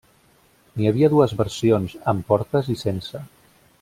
N'hi 0.77 0.87
havia 0.91 1.09
dues 1.15 1.35
versions, 1.41 1.93
amb 2.13 2.25
portes 2.31 2.73
i 2.77 2.79
sense. 2.87 3.23